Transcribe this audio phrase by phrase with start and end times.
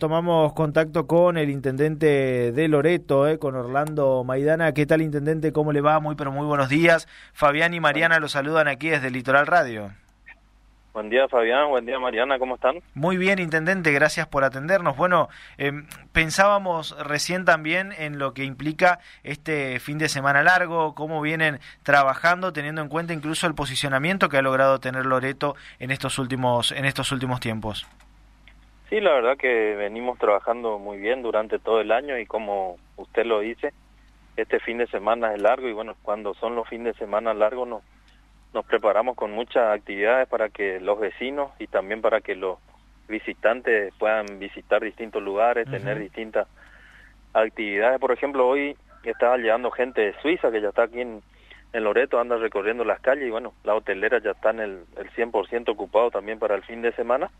[0.00, 4.72] Tomamos contacto con el intendente de Loreto, eh, con Orlando Maidana.
[4.72, 5.52] ¿Qué tal, intendente?
[5.52, 5.98] ¿Cómo le va?
[5.98, 7.08] Muy, pero muy buenos días.
[7.32, 9.90] Fabián y Mariana los saludan aquí desde Litoral Radio.
[10.92, 11.70] Buen día, Fabián.
[11.70, 12.38] Buen día, Mariana.
[12.38, 12.76] ¿Cómo están?
[12.94, 13.90] Muy bien, intendente.
[13.90, 14.96] Gracias por atendernos.
[14.96, 21.20] Bueno, em, pensábamos recién también en lo que implica este fin de semana largo, cómo
[21.20, 26.20] vienen trabajando, teniendo en cuenta incluso el posicionamiento que ha logrado tener Loreto en estos
[26.20, 27.84] últimos, en estos últimos tiempos.
[28.88, 33.26] Sí, la verdad que venimos trabajando muy bien durante todo el año y como usted
[33.26, 33.74] lo dice,
[34.36, 37.68] este fin de semana es largo y bueno, cuando son los fines de semana largos
[37.68, 37.82] nos,
[38.54, 42.58] nos preparamos con muchas actividades para que los vecinos y también para que los
[43.08, 46.46] visitantes puedan visitar distintos lugares, tener distintas
[47.34, 48.00] actividades.
[48.00, 51.22] Por ejemplo, hoy estaba llegando gente de Suiza que ya está aquí en,
[51.74, 55.10] en Loreto, anda recorriendo las calles y bueno, la hotelera ya está en el, el
[55.10, 57.30] 100% ocupado también para el fin de semana.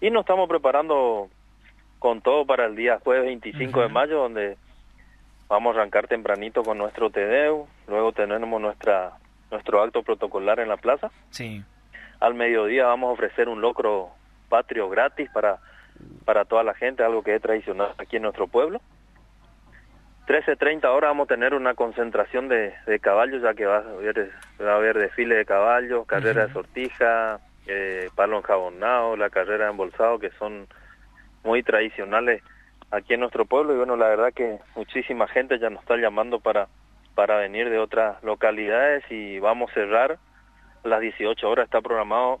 [0.00, 1.28] Y nos estamos preparando
[1.98, 4.56] con todo para el día jueves 25 de mayo, donde
[5.48, 9.12] vamos a arrancar tempranito con nuestro TEDEU, luego tenemos nuestra
[9.50, 11.10] nuestro acto protocolar en la plaza.
[11.30, 11.62] Sí.
[12.20, 14.10] Al mediodía vamos a ofrecer un locro
[14.48, 15.58] patrio gratis para,
[16.24, 18.80] para toda la gente, algo que es tradicional aquí en nuestro pueblo.
[20.26, 24.32] 13.30 horas vamos a tener una concentración de, de caballos, ya que va a haber,
[24.60, 29.70] va a haber desfile de caballos, carrera de sortija, eh, palo enjabonado, la carrera de
[29.70, 30.66] embolsado, que son
[31.44, 32.42] muy tradicionales
[32.90, 33.74] aquí en nuestro pueblo.
[33.74, 36.68] Y bueno, la verdad que muchísima gente ya nos está llamando para,
[37.14, 40.18] para venir de otras localidades y vamos a cerrar
[40.84, 41.64] a las 18 horas.
[41.64, 42.40] Está programado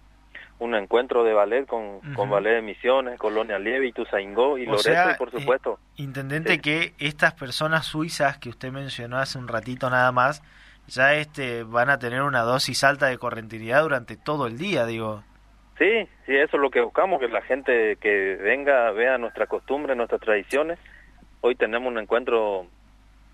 [0.58, 5.14] un encuentro de ballet con, con ballet de Misiones, Colonia Lieve, Ituzaingó y Loreto, y
[5.18, 5.78] por eh, supuesto.
[5.96, 10.42] intendente, que estas personas suizas que usted mencionó hace un ratito nada más,
[10.88, 15.22] ya este van a tener una dosis alta de correntinidad durante todo el día, digo.
[15.78, 19.96] Sí, sí, eso es lo que buscamos, que la gente que venga vea nuestras costumbres,
[19.96, 20.78] nuestras tradiciones.
[21.42, 22.66] Hoy tenemos un encuentro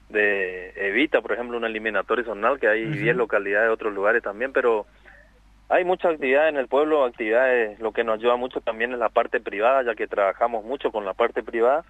[0.09, 4.53] de Evita, por ejemplo, un eliminatorio zonal, que hay 10 localidades de otros lugares también,
[4.53, 4.87] pero
[5.69, 9.09] hay muchas actividades en el pueblo, actividades, lo que nos ayuda mucho también es la
[9.09, 11.85] parte privada, ya que trabajamos mucho con la parte privada,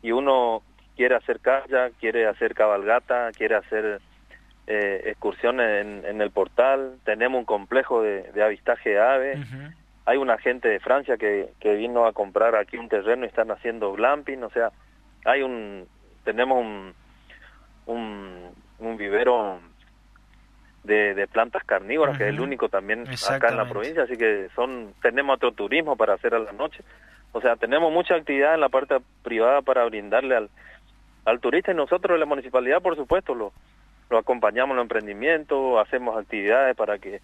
[0.00, 0.62] y uno
[0.96, 4.00] quiere hacer calla, quiere hacer cabalgata, quiere hacer
[4.74, 9.38] eh, excursiones en, el portal, tenemos un complejo de, avistaje de aves,
[10.06, 13.50] hay una gente de Francia que, que vino a comprar aquí un terreno y están
[13.50, 14.70] haciendo glamping, o sea,
[15.26, 15.86] hay un,
[16.24, 16.94] tenemos un,
[18.78, 19.60] un, vivero
[20.84, 24.48] de, de, plantas carnívoras, que es el único también acá en la provincia, así que
[24.54, 26.82] son tenemos otro turismo para hacer a la noche.
[27.32, 30.50] O sea, tenemos mucha actividad en la parte privada para brindarle al,
[31.26, 33.52] al turista y nosotros, la municipalidad, por supuesto, lo,
[34.12, 37.20] lo acompañamos en el emprendimiento, hacemos actividades para que,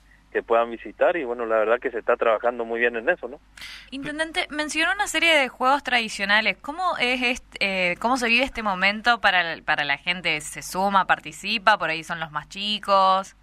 [0.47, 3.41] puedan visitar y bueno, la verdad que se está trabajando muy bien en eso, ¿no?
[3.91, 6.57] Intendente, mencionó una serie de juegos tradicionales.
[6.59, 7.59] ¿Cómo es este,
[7.91, 10.41] eh, cómo se vive este momento para, para la gente?
[10.41, 11.77] ¿Se suma, participa?
[11.77, 13.35] ¿Por ahí son los más chicos?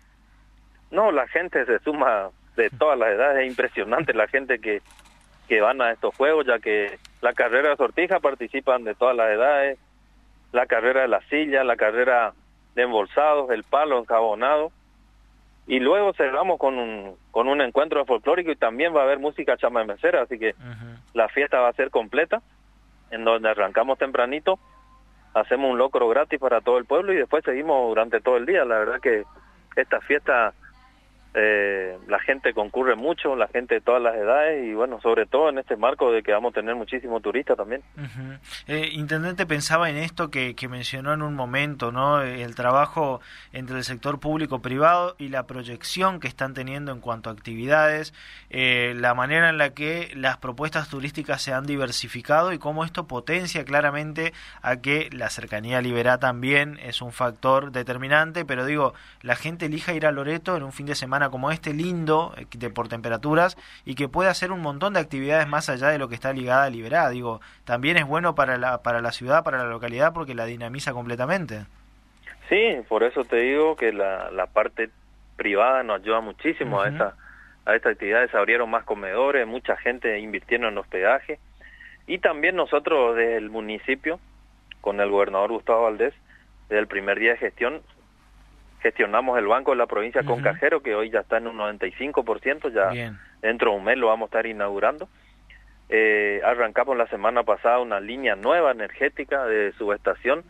[0.90, 3.44] No, la gente se suma de todas las edades.
[3.44, 4.82] Es impresionante la gente que,
[5.50, 9.32] que van a estos juegos, ya que la carrera de sortija participan de todas las
[9.32, 9.78] edades,
[10.54, 12.34] la carrera de la silla, la carrera
[12.76, 14.72] de embolsados, el palo encabonado.
[15.68, 19.58] Y luego cerramos con un, con un encuentro folclórico y también va a haber música
[19.58, 20.54] chamamecera, así que
[21.14, 22.44] la fiesta va a ser completa,
[23.10, 24.60] en donde arrancamos tempranito,
[25.34, 28.64] hacemos un locro gratis para todo el pueblo y después seguimos durante todo el día.
[28.64, 29.24] La verdad que
[29.76, 30.54] esta fiesta
[31.38, 35.50] eh, la gente concurre mucho, la gente de todas las edades y bueno, sobre todo
[35.50, 37.82] en este marco de que vamos a tener muchísimos turistas también.
[38.68, 42.22] eh, Intendente pensaba en esto que, que, mencionó en un momento, ¿no?
[42.22, 43.20] El trabajo
[43.52, 48.14] entre el sector público-privado y la proyección que están teniendo en cuanto a actividades,
[48.50, 53.08] eh, la manera en la que las propuestas turísticas se han diversificado y cómo esto
[53.08, 54.32] potencia claramente
[54.62, 59.94] a que la cercanía liberá también es un factor determinante, pero digo, la gente elija
[59.94, 63.58] ir a Loreto en un fin de semana como este lindo eh, de por temperaturas
[63.86, 66.66] y que puede hacer un montón de actividades más allá de lo que está ligada
[66.66, 67.10] a Liberá.
[67.10, 70.94] Digo, también es bueno para la, para la ciudad, para la localidad, porque la dinamiza
[70.94, 71.66] completamente.
[72.50, 74.90] Sí, por eso te digo que la, la parte
[75.36, 77.16] privada nos ayuda muchísimo a esta
[77.66, 78.32] a estas actividades.
[78.32, 81.40] Se abrieron más comedores, mucha gente invirtiendo en hospedaje
[82.08, 84.20] y también nosotros desde el municipio,
[84.82, 86.14] con el gobernador Gustavo Valdés,
[86.70, 87.82] desde el primer día de gestión,
[88.86, 92.72] gestionamos el banco de la provincia con cajero, que hoy ya está en un 95%,
[92.72, 95.10] ya dentro de un mes lo vamos a estar inaugurando.
[95.90, 100.44] Eh, arrancamos la semana pasada una línea nueva energética de subestación,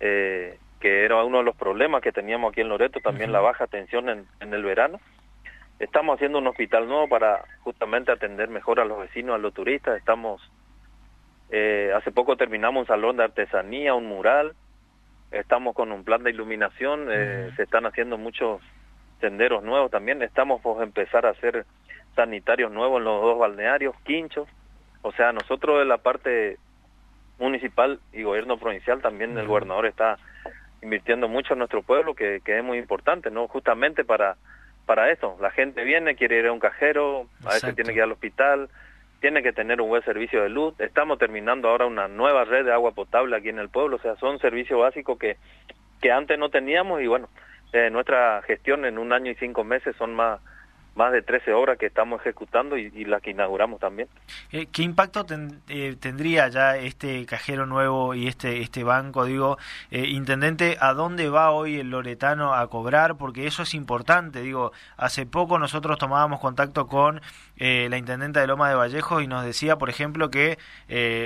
[0.00, 3.68] eh, que era uno de los problemas que teníamos aquí en Loreto, también la baja
[3.68, 4.98] tensión en, en el verano.
[5.78, 9.96] Estamos haciendo un hospital nuevo para justamente atender mejor a los vecinos, a los turistas.
[9.96, 10.42] Estamos
[11.50, 14.56] Eh, hace poco terminamos un salón de artesanía, un mural.
[15.30, 17.08] Estamos con un plan de iluminación.
[17.10, 18.60] Eh, se están haciendo muchos
[19.20, 20.22] senderos nuevos también.
[20.22, 21.66] Estamos por empezar a hacer
[22.14, 24.48] sanitarios nuevos en los dos balnearios, quinchos.
[25.02, 26.58] O sea, nosotros de la parte
[27.38, 30.18] municipal y gobierno provincial también el gobernador está
[30.82, 33.46] invirtiendo mucho en nuestro pueblo, que, que es muy importante, ¿no?
[33.48, 34.36] Justamente para
[34.86, 35.36] para eso.
[35.40, 38.70] La gente viene, quiere ir a un cajero, a veces tiene que ir al hospital,
[39.20, 40.78] tiene que tener un buen servicio de luz.
[40.78, 44.16] Estamos terminando ahora una nueva red de agua potable aquí en el pueblo, o sea,
[44.16, 45.36] son servicios básicos que,
[46.00, 47.28] que antes no teníamos y bueno,
[47.72, 50.40] eh, nuestra gestión en un año y cinco meses son más
[50.96, 54.08] más de 13 obras que estamos ejecutando y, las que inauguramos también.
[54.50, 55.24] Eh, ¿Qué impacto
[55.68, 59.26] eh, tendría ya este cajero nuevo y este este banco?
[59.26, 59.58] Digo,
[59.90, 63.16] eh, intendente, ¿a dónde va hoy el loretano a cobrar?
[63.16, 64.40] Porque eso es importante.
[64.40, 67.20] Digo, hace poco nosotros tomábamos contacto con
[67.58, 70.58] la intendenta de Loma de Vallejo y nos decía, por ejemplo, que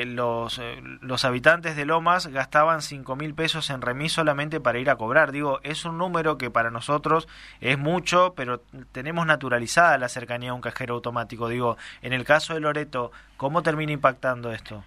[0.06, 0.60] los,
[1.00, 5.32] los habitantes de Lomas gastaban 5 mil pesos en remis solamente para ir a cobrar.
[5.32, 7.26] Digo, es un número que para nosotros
[7.60, 8.60] es mucho, pero
[8.92, 9.26] tenemos
[9.98, 11.48] la cercanía a un cajero automático.
[11.48, 14.84] Digo, en el caso de Loreto, ¿cómo termina impactando esto?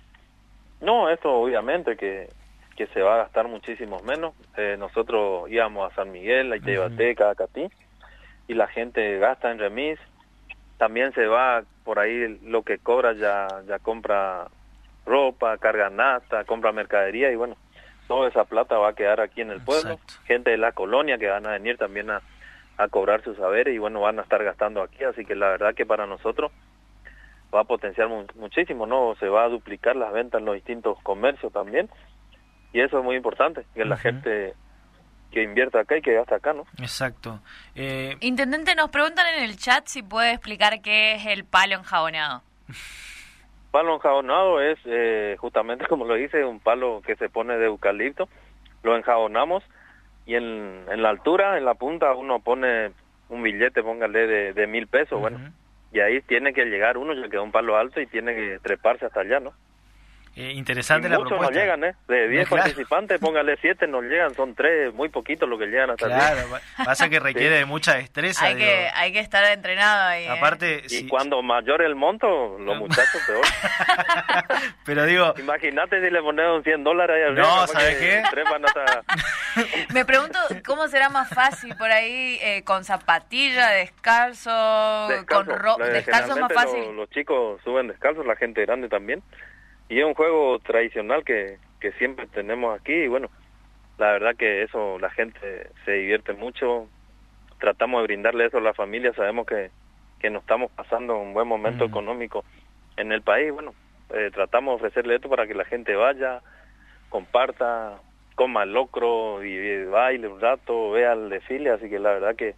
[0.82, 2.30] No, esto obviamente que,
[2.76, 4.34] que se va a gastar muchísimo menos.
[4.58, 7.70] Eh, nosotros íbamos a San Miguel, a Itebateca, a Catí,
[8.48, 10.00] y la gente gasta en remis.
[10.78, 14.48] También se va por ahí lo que cobra, ya, ya compra
[15.06, 17.56] ropa, carga nata, compra mercadería y bueno,
[18.08, 20.00] toda esa plata va a quedar aquí en el pueblo.
[20.26, 22.22] Gente de la colonia que van a venir también a,
[22.78, 25.76] a cobrar sus saberes y bueno, van a estar gastando aquí, así que la verdad
[25.76, 26.52] que para nosotros
[27.54, 29.16] va a potenciar muchísimo, ¿no?
[29.20, 31.90] Se va a duplicar las ventas en los distintos comercios también
[32.74, 34.56] y eso es muy importante, que la gente
[35.32, 36.66] que invierta acá y que gasta acá, ¿no?
[36.80, 37.40] Exacto.
[37.76, 38.16] Eh...
[38.20, 42.42] Intendente, nos preguntan en el chat si puede explicar qué es el palo enjabonado.
[43.72, 48.28] Palo enjabonado es eh, justamente como lo dice, un palo que se pone de eucalipto,
[48.84, 49.64] lo enjabonamos
[50.26, 52.92] y en, en la altura, en la punta, uno pone
[53.30, 55.40] un billete, póngale de, de mil pesos, bueno,
[55.92, 59.06] y ahí tiene que llegar uno, ya queda un palo alto y tiene que treparse
[59.06, 59.54] hasta allá, ¿no?
[60.36, 61.94] Eh, interesante la muchos no llegan, ¿eh?
[62.08, 66.08] De 10 participantes, póngale 7, no llegan, son 3, muy poquitos los que llegan hasta
[66.08, 66.42] Claro,
[66.84, 68.46] pasa que requiere de mucha destreza.
[68.46, 70.24] Hay, que, hay que estar entrenado ahí.
[70.24, 70.30] ¿eh?
[70.30, 73.46] Aparte, Y cuando mayor el monto, los muchachos peor.
[74.86, 75.36] Pero digo...
[75.38, 77.48] Imagínate si le pones un 100 dólares ahí arriba.
[77.48, 78.24] No, ¿sabes qué?
[79.94, 84.50] Me pregunto cómo será más fácil por ahí eh, con zapatilla, descalzo,
[85.28, 85.86] con ropa.
[85.86, 86.96] Descalzo más fácil.
[86.96, 89.22] los chicos suben descalzos, la gente grande también
[89.94, 93.30] y es un juego tradicional que, que siempre tenemos aquí y bueno,
[94.00, 96.88] la verdad que eso la gente se divierte mucho,
[97.60, 99.70] tratamos de brindarle eso a la familia, sabemos que,
[100.20, 102.44] que nos estamos pasando un buen momento económico
[102.98, 103.76] en el país, bueno,
[104.16, 106.42] eh, tratamos de ofrecerle esto para que la gente vaya,
[107.10, 108.00] comparta,
[108.34, 112.56] coma el locro y baile un rato, vea el desfile, así que la verdad que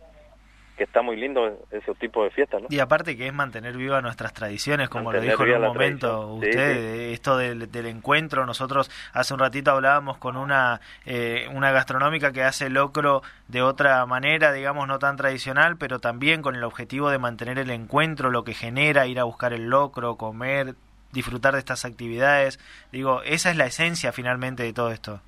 [0.76, 2.68] que está muy lindo ese tipo de fiestas, ¿no?
[2.70, 7.12] Y aparte que es mantener vivas nuestras tradiciones, como lo dijo en un momento usted,
[7.12, 12.70] esto del, encuentro, nosotros hace un ratito hablábamos con una, eh, una gastronómica que hace
[12.70, 17.60] locro de otra manera, digamos, no tan tradicional, pero también con el objetivo de mantener
[17.60, 20.76] el encuentro, lo que genera ir a buscar el locro, comer,
[21.14, 22.60] disfrutar de estas actividades.
[22.92, 25.22] Digo, esa es la esencia finalmente de todo esto.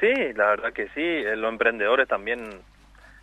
[0.00, 2.38] Sí, la verdad que sí, eh, los emprendedores también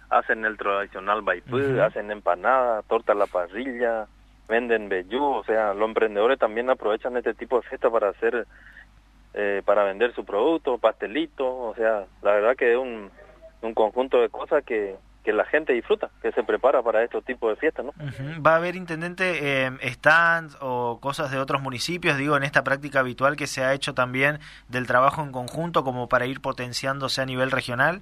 [0.09, 4.07] hacen el tradicional baipú, hacen empanada, torta a la parrilla,
[4.47, 8.45] venden vellú, o sea, los emprendedores también aprovechan este tipo de fiesta para hacer,
[9.33, 13.09] eh, para vender su producto, pastelitos, o sea, la verdad que es un,
[13.61, 14.95] un conjunto de cosas que,
[15.25, 17.93] que la gente disfruta, que se prepara para estos tipos de fiestas, ¿no?
[18.45, 22.99] ¿Va a haber, intendente, eh, stands o cosas de otros municipios, digo, en esta práctica
[22.99, 27.25] habitual que se ha hecho también del trabajo en conjunto como para ir potenciándose a
[27.25, 28.01] nivel regional?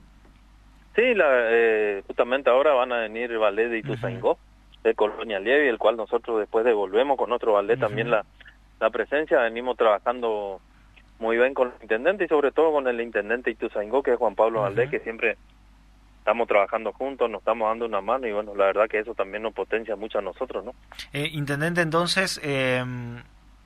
[0.96, 4.38] Sí, la, eh, justamente ahora van a venir ballet de Ituzaingó,
[4.84, 8.26] de Colonia Lievi, el cual nosotros después devolvemos con otro ballet también la,
[8.80, 9.40] la presencia.
[9.40, 10.62] Venimos trabajando
[11.20, 14.36] muy bien con el intendente y sobre todo con el intendente Ituzaingó, que es Juan
[14.36, 15.38] Pablo Valdés, que siempre
[16.20, 19.44] estamos trabajando juntos, nos estamos dando una mano y bueno, la verdad que eso también
[19.44, 20.74] nos potencia mucho a nosotros, ¿no?
[21.12, 22.84] Eh, intendente, entonces, eh,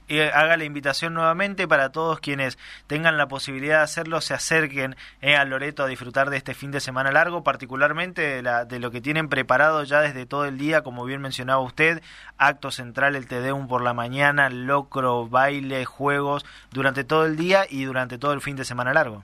[0.10, 5.36] haga la invitación nuevamente para todos quienes tengan la posibilidad de hacerlo, se acerquen eh,
[5.36, 8.92] a Loreto a disfrutar de este fin de semana largo, particularmente de, la, de, lo
[8.92, 12.02] que tienen preparado ya desde todo el día, como bien mencionaba usted,
[12.38, 17.84] acto central, el Tedeum por la mañana, locro, baile, juegos, durante todo el día y
[17.84, 19.24] durante todo el fin de semana largo.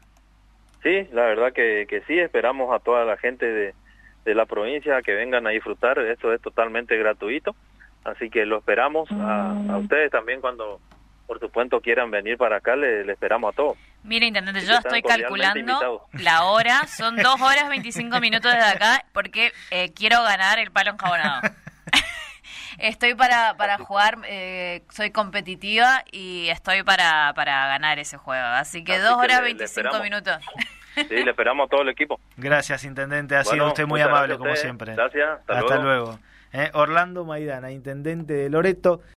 [0.83, 3.73] Sí, la verdad que, que sí, esperamos a toda la gente de,
[4.25, 7.55] de la provincia que vengan a disfrutar, esto es totalmente gratuito
[8.05, 10.79] Así que lo esperamos a, a, ustedes también cuando
[11.25, 13.77] por supuesto quieran venir para acá, le, esperamos a todos.
[14.03, 19.53] Mire, intendente, yo estoy calculando la hora, son dos horas 25 minutos desde acá, porque
[19.71, 21.41] eh, quiero ganar el palo enjabonado.
[22.77, 28.45] estoy para, para jugar, eh, soy competitiva y estoy para, para ganar ese juego.
[28.45, 30.37] Así que dos horas 25 minutos.
[30.95, 32.19] Sí, le esperamos a todo el equipo.
[32.37, 33.35] Gracias, intendente.
[33.35, 34.93] Ha sido usted muy amable, como siempre.
[34.93, 35.39] Gracias.
[35.47, 36.19] Hasta, luego.
[36.53, 39.01] Eh, Orlando Maidana, intendente de Loreto.